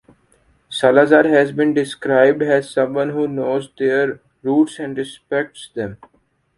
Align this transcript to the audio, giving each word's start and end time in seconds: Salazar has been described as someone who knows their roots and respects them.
Salazar 0.67 1.25
has 1.27 1.51
been 1.51 1.75
described 1.75 2.41
as 2.41 2.67
someone 2.71 3.11
who 3.11 3.27
knows 3.27 3.69
their 3.77 4.19
roots 4.41 4.79
and 4.79 4.97
respects 4.97 5.69
them. 5.75 5.99